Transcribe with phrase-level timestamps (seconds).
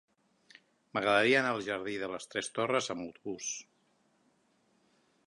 [0.97, 3.51] M'agradaria anar al jardí de les Tres Torres amb autobús.